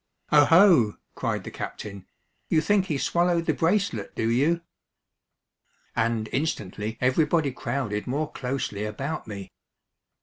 [0.31, 2.07] "Oho!" cried the captain,
[2.49, 4.61] "you think he swallowed the bracelet, do you?"
[5.95, 9.51] And instantly everybody crowded more closely about me.